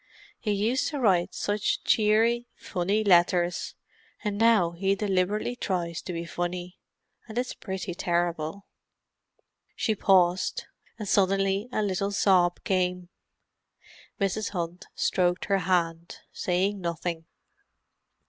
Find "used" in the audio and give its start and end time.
0.51-0.87